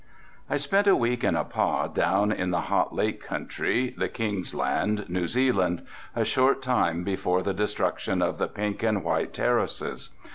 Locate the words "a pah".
1.35-1.85